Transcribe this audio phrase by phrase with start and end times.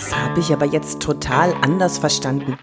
[0.00, 2.56] Das habe ich aber jetzt total anders verstanden.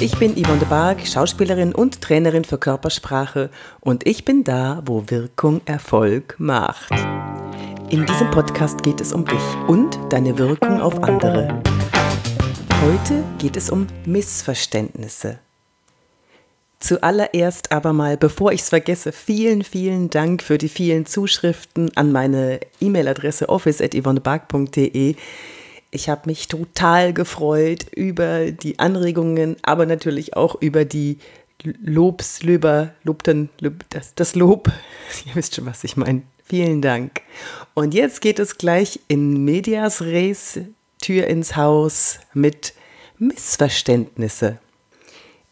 [0.00, 5.04] Ich bin Yvonne de Barg, Schauspielerin und Trainerin für Körpersprache und ich bin da, wo
[5.06, 6.90] Wirkung Erfolg macht.
[7.88, 11.62] In diesem Podcast geht es um dich und deine Wirkung auf andere.
[12.82, 15.38] Heute geht es um Missverständnisse.
[16.80, 22.10] Zuallererst aber mal, bevor ich es vergesse, vielen, vielen Dank für die vielen Zuschriften an
[22.10, 25.14] meine E-Mail-Adresse office.yvonnebark.de.
[25.90, 31.18] Ich habe mich total gefreut über die Anregungen, aber natürlich auch über die
[31.62, 33.50] Lobslöber, Lobten,
[33.90, 34.70] das, das Lob.
[35.26, 36.22] Ihr wisst schon, was ich meine.
[36.44, 37.20] Vielen Dank.
[37.74, 40.60] Und jetzt geht es gleich in Medias Res,
[41.00, 42.74] Tür ins Haus mit
[43.18, 44.58] Missverständnisse.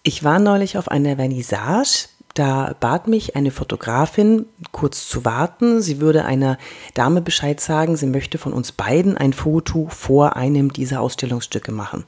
[0.03, 2.09] Ich war neulich auf einer Vernissage.
[2.39, 5.83] Da bat mich eine Fotografin kurz zu warten.
[5.83, 6.57] Sie würde einer
[6.95, 12.05] Dame Bescheid sagen, sie möchte von uns beiden ein Foto vor einem dieser Ausstellungsstücke machen.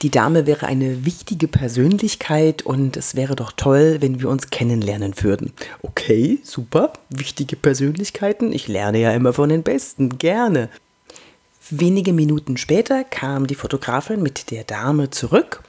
[0.00, 5.12] Die Dame wäre eine wichtige Persönlichkeit und es wäre doch toll, wenn wir uns kennenlernen
[5.20, 5.52] würden.
[5.82, 8.54] Okay, super, wichtige Persönlichkeiten.
[8.54, 10.70] Ich lerne ja immer von den Besten, gerne.
[11.68, 15.62] Wenige Minuten später kam die Fotografin mit der Dame zurück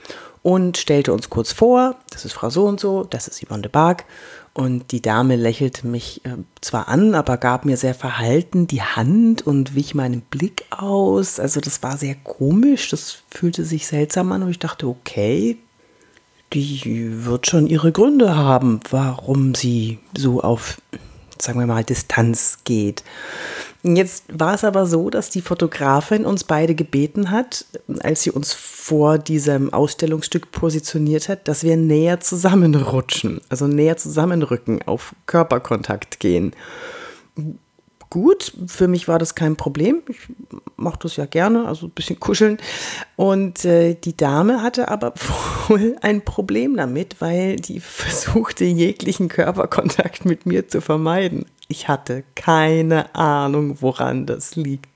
[0.44, 3.72] und stellte uns kurz vor, das ist Frau so und so, das ist Yvonne de
[3.72, 4.06] Barg.
[4.54, 9.48] Und die Dame lächelte mich äh, zwar an, aber gab mir sehr verhalten die Hand
[9.48, 11.40] und wich meinen Blick aus.
[11.40, 15.58] Also das war sehr komisch, das fühlte sich seltsam an und ich dachte, okay,
[16.52, 20.82] die wird schon ihre Gründe haben, warum sie so auf,
[21.40, 23.04] sagen wir mal, Distanz geht.
[23.84, 27.66] Jetzt war es aber so, dass die Fotografin uns beide gebeten hat,
[28.02, 34.84] als sie uns vor diesem Ausstellungsstück positioniert hat, dass wir näher zusammenrutschen, also näher zusammenrücken,
[34.84, 36.54] auf Körperkontakt gehen.
[38.12, 40.04] Gut, für mich war das kein Problem.
[40.10, 40.18] Ich
[40.76, 42.58] mache das ja gerne, also ein bisschen kuscheln.
[43.16, 45.14] Und äh, die Dame hatte aber
[45.70, 51.46] wohl ein Problem damit, weil die versuchte, jeglichen Körperkontakt mit mir zu vermeiden.
[51.70, 54.90] Ich hatte keine Ahnung, woran das liegt.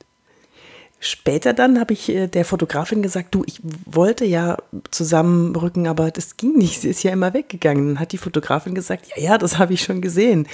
[0.99, 4.57] Später dann habe ich äh, der Fotografin gesagt, du, ich wollte ja
[4.91, 6.81] zusammenrücken, aber das ging nicht.
[6.81, 7.87] Sie ist ja immer weggegangen.
[7.87, 10.49] Dann hat die Fotografin gesagt, ja, ja, das habe ich schon gesehen.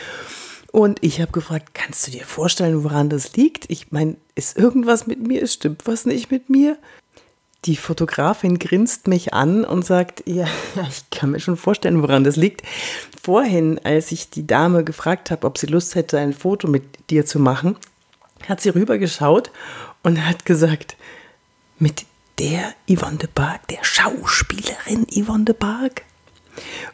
[0.71, 3.69] Und ich habe gefragt, kannst du dir vorstellen, woran das liegt?
[3.69, 5.45] Ich meine, ist irgendwas mit mir?
[5.47, 6.77] Stimmt was nicht mit mir?
[7.65, 10.47] Die Fotografin grinst mich an und sagt, ja,
[10.89, 12.61] ich kann mir schon vorstellen, woran das liegt.
[13.21, 17.25] Vorhin, als ich die Dame gefragt habe, ob sie Lust hätte, ein Foto mit dir
[17.25, 17.75] zu machen,
[18.47, 19.51] hat sie rübergeschaut
[20.03, 20.95] und hat gesagt,
[21.77, 22.05] mit
[22.39, 26.03] der Yvonne de Barg, der Schauspielerin Yvonne de Barg.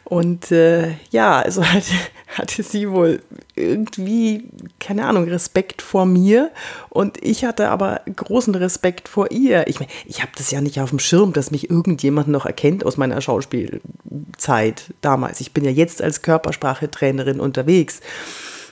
[0.04, 1.84] Und äh, ja, also hat,
[2.28, 3.22] hatte sie wohl
[3.54, 4.48] irgendwie,
[4.80, 6.50] keine Ahnung, Respekt vor mir
[6.88, 9.66] und ich hatte aber großen Respekt vor ihr.
[9.66, 12.86] Ich meine, ich habe das ja nicht auf dem Schirm, dass mich irgendjemand noch erkennt
[12.86, 15.40] aus meiner Schauspielzeit damals.
[15.40, 18.00] Ich bin ja jetzt als Körpersprachetrainerin unterwegs,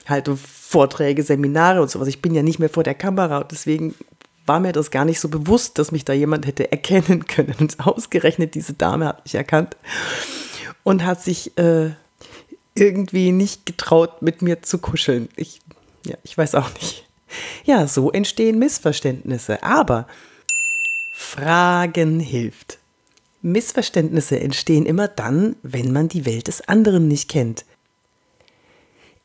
[0.07, 2.07] halte Vorträge, Seminare und sowas.
[2.07, 3.93] Ich bin ja nicht mehr vor der Kamera und deswegen
[4.45, 7.55] war mir das gar nicht so bewusst, dass mich da jemand hätte erkennen können.
[7.59, 9.75] Und ausgerechnet diese Dame hat mich erkannt
[10.87, 11.89] und hat sich äh,
[12.73, 15.27] irgendwie nicht getraut, mit mir zu kuscheln.
[15.35, 15.59] Ich,
[16.05, 17.05] ja, ich weiß auch nicht.
[17.65, 19.63] Ja, so entstehen Missverständnisse.
[19.63, 20.07] Aber
[21.13, 22.79] Fragen hilft.
[23.41, 27.65] Missverständnisse entstehen immer dann, wenn man die Welt des anderen nicht kennt.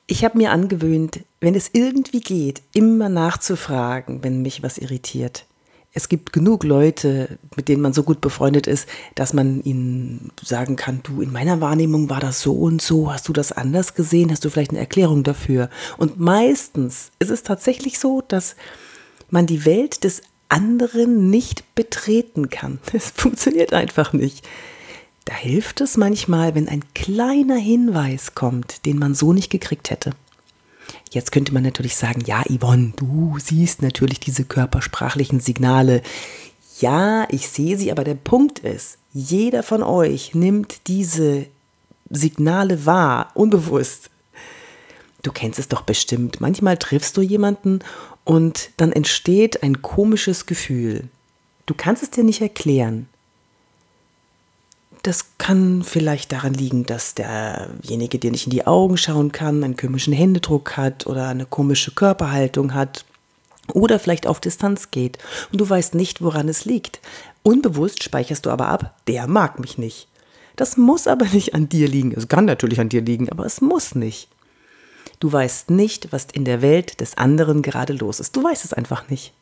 [0.08, 5.46] Ich habe mir angewöhnt, wenn es irgendwie geht, immer nachzufragen, wenn mich was irritiert
[5.94, 10.76] es gibt genug Leute, mit denen man so gut befreundet ist, dass man ihnen sagen
[10.76, 14.30] kann, du, in meiner Wahrnehmung war das so und so, hast du das anders gesehen,
[14.30, 15.68] hast du vielleicht eine Erklärung dafür?
[15.98, 18.56] Und meistens ist es tatsächlich so, dass
[19.28, 22.78] man die Welt des anderen nicht betreten kann.
[22.92, 24.46] Es funktioniert einfach nicht.
[25.26, 30.12] Da hilft es manchmal, wenn ein kleiner Hinweis kommt, den man so nicht gekriegt hätte.
[31.12, 36.00] Jetzt könnte man natürlich sagen, ja, Yvonne, du siehst natürlich diese körpersprachlichen Signale.
[36.80, 41.44] Ja, ich sehe sie, aber der Punkt ist, jeder von euch nimmt diese
[42.08, 44.08] Signale wahr, unbewusst.
[45.22, 46.40] Du kennst es doch bestimmt.
[46.40, 47.80] Manchmal triffst du jemanden
[48.24, 51.10] und dann entsteht ein komisches Gefühl.
[51.66, 53.06] Du kannst es dir nicht erklären.
[55.02, 59.76] Das kann vielleicht daran liegen, dass derjenige dir nicht in die Augen schauen kann, einen
[59.76, 63.04] komischen Händedruck hat oder eine komische Körperhaltung hat
[63.72, 65.18] oder vielleicht auf Distanz geht
[65.50, 67.00] und du weißt nicht, woran es liegt.
[67.42, 70.06] Unbewusst speicherst du aber ab, der mag mich nicht.
[70.54, 72.12] Das muss aber nicht an dir liegen.
[72.16, 74.28] Es kann natürlich an dir liegen, aber es muss nicht.
[75.18, 78.36] Du weißt nicht, was in der Welt des anderen gerade los ist.
[78.36, 79.32] Du weißt es einfach nicht.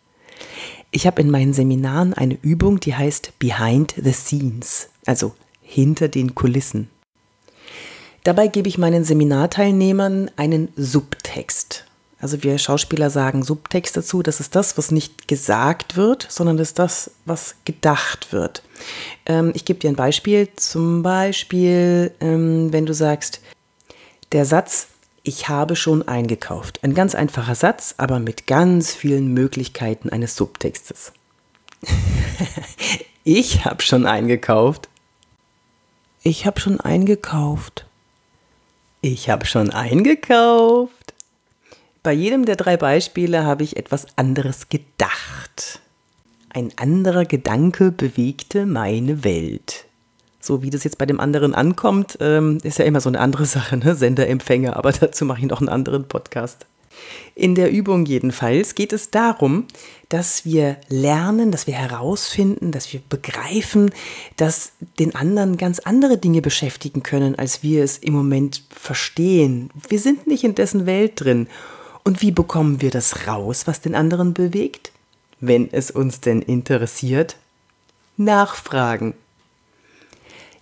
[0.91, 5.35] Ich habe in meinen Seminaren eine Übung, die heißt Behind the Scenes, also
[5.71, 6.91] hinter den Kulissen.
[8.25, 11.87] Dabei gebe ich meinen Seminarteilnehmern einen Subtext.
[12.21, 16.69] Also wir Schauspieler sagen Subtext dazu, das ist das, was nicht gesagt wird, sondern das
[16.69, 18.63] ist das, was gedacht wird.
[19.25, 20.49] Ähm, ich gebe dir ein Beispiel.
[20.55, 23.41] Zum Beispiel, ähm, wenn du sagst,
[24.33, 24.89] der Satz,
[25.23, 26.81] ich habe schon eingekauft.
[26.83, 31.13] Ein ganz einfacher Satz, aber mit ganz vielen Möglichkeiten eines Subtextes.
[33.25, 34.90] ich habe schon eingekauft.
[36.23, 37.87] Ich habe schon eingekauft.
[39.01, 41.15] Ich habe schon eingekauft.
[42.03, 45.81] Bei jedem der drei Beispiele habe ich etwas anderes gedacht.
[46.51, 49.87] Ein anderer Gedanke bewegte meine Welt.
[50.41, 53.47] So wie das jetzt bei dem anderen ankommt, ähm, ist ja immer so eine andere
[53.47, 53.95] Sache, ne?
[53.95, 56.67] Sender, Empfänger, aber dazu mache ich noch einen anderen Podcast.
[57.35, 59.67] In der Übung jedenfalls geht es darum,
[60.09, 63.93] dass wir lernen, dass wir herausfinden, dass wir begreifen,
[64.37, 69.71] dass den anderen ganz andere Dinge beschäftigen können, als wir es im Moment verstehen.
[69.89, 71.49] Wir sind nicht in dessen Welt drin.
[72.05, 74.93] Und wie bekommen wir das raus, was den anderen bewegt?
[75.39, 77.37] Wenn es uns denn interessiert?
[78.17, 79.15] Nachfragen.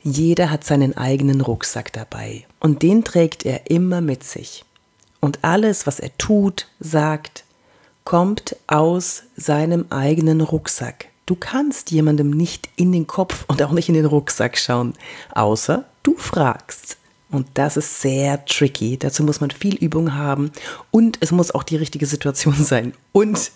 [0.02, 4.64] Jeder hat seinen eigenen Rucksack dabei und den trägt er immer mit sich.
[5.20, 7.44] Und alles, was er tut, sagt,
[8.04, 11.08] kommt aus seinem eigenen Rucksack.
[11.26, 14.94] Du kannst jemandem nicht in den Kopf und auch nicht in den Rucksack schauen,
[15.34, 16.96] außer du fragst.
[17.30, 18.96] Und das ist sehr tricky.
[18.96, 20.50] Dazu muss man viel Übung haben
[20.90, 22.94] und es muss auch die richtige Situation sein.
[23.12, 23.50] Und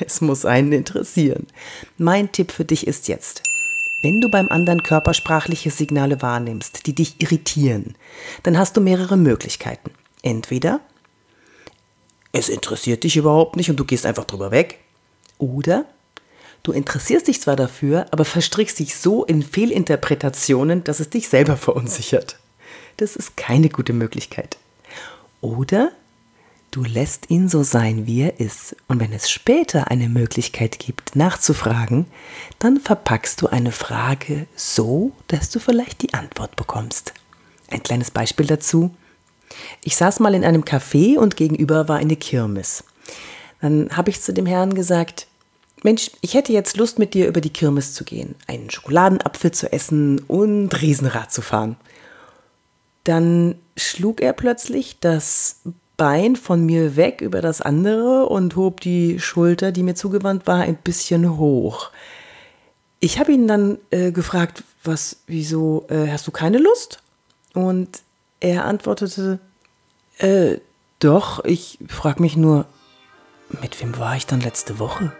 [0.00, 1.46] es muss einen interessieren.
[1.98, 3.42] Mein Tipp für dich ist jetzt,
[4.02, 7.94] wenn du beim anderen körpersprachliche Signale wahrnimmst, die dich irritieren,
[8.42, 9.90] dann hast du mehrere Möglichkeiten.
[10.22, 10.80] Entweder
[12.32, 14.80] es interessiert dich überhaupt nicht und du gehst einfach drüber weg.
[15.38, 15.84] Oder
[16.62, 21.56] du interessierst dich zwar dafür, aber verstrickst dich so in Fehlinterpretationen, dass es dich selber
[21.56, 22.38] verunsichert.
[22.98, 24.58] Das ist keine gute Möglichkeit.
[25.40, 25.92] Oder
[26.70, 28.76] du lässt ihn so sein, wie er ist.
[28.88, 32.06] Und wenn es später eine Möglichkeit gibt, nachzufragen,
[32.58, 37.14] dann verpackst du eine Frage so, dass du vielleicht die Antwort bekommst.
[37.70, 38.94] Ein kleines Beispiel dazu.
[39.82, 42.84] Ich saß mal in einem Café und gegenüber war eine Kirmes.
[43.60, 45.26] Dann habe ich zu dem Herrn gesagt,
[45.82, 49.72] Mensch, ich hätte jetzt Lust mit dir über die Kirmes zu gehen, einen Schokoladenapfel zu
[49.72, 51.76] essen und Riesenrad zu fahren.
[53.04, 55.60] Dann schlug er plötzlich das
[55.96, 60.60] Bein von mir weg über das andere und hob die Schulter, die mir zugewandt war,
[60.60, 61.90] ein bisschen hoch.
[63.00, 67.00] Ich habe ihn dann äh, gefragt, was, wieso, äh, hast du keine Lust?
[67.54, 68.02] Und
[68.40, 69.38] er antwortete,
[70.18, 70.58] äh,
[71.00, 72.66] doch, ich frage mich nur,
[73.60, 75.12] mit wem war ich dann letzte Woche?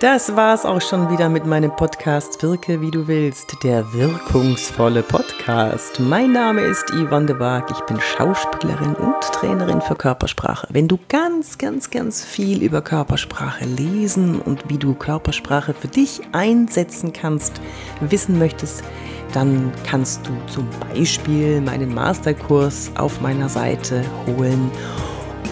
[0.00, 6.00] Das war's auch schon wieder mit meinem Podcast Wirke wie du willst, der wirkungsvolle Podcast.
[6.00, 10.68] Mein Name ist Yvonne de Waag, ich bin Schauspielerin und Trainerin für Körpersprache.
[10.70, 16.22] Wenn du ganz, ganz, ganz viel über Körpersprache lesen und wie du Körpersprache für dich
[16.32, 17.60] einsetzen kannst,
[18.00, 18.82] wissen möchtest,
[19.32, 24.70] dann kannst du zum Beispiel meinen Masterkurs auf meiner Seite holen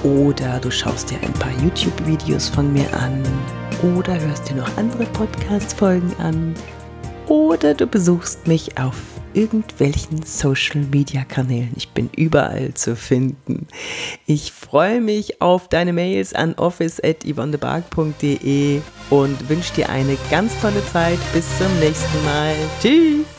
[0.03, 3.23] oder du schaust dir ein paar YouTube-Videos von mir an
[3.97, 6.55] oder hörst dir noch andere Podcast-Folgen an
[7.27, 8.97] oder du besuchst mich auf
[9.35, 11.73] irgendwelchen Social-Media-Kanälen.
[11.77, 13.69] Ich bin überall zu finden.
[14.27, 18.81] Ich freue mich auf deine Mails an office.yvonnebark.de
[19.11, 21.19] und wünsche dir eine ganz tolle Zeit.
[21.33, 22.55] Bis zum nächsten Mal.
[22.81, 23.38] Tschüss!